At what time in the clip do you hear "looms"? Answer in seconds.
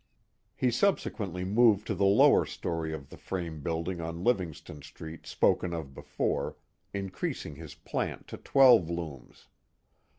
8.89-9.45